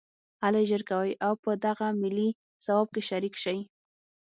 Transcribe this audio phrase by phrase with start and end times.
[0.43, 2.29] هلئ ژر کوئ او په دغه ملي
[2.65, 3.59] ثواب کې شریک شئ